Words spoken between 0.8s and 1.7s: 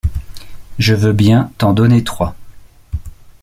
veux bien